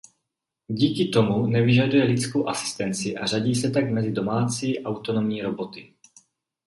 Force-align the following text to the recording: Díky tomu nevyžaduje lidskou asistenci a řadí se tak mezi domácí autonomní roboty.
Díky 0.67 1.07
tomu 1.07 1.47
nevyžaduje 1.47 2.03
lidskou 2.03 2.47
asistenci 2.47 3.17
a 3.17 3.25
řadí 3.27 3.55
se 3.55 3.69
tak 3.69 3.89
mezi 3.91 4.11
domácí 4.11 4.83
autonomní 4.85 5.41
roboty. 5.41 5.93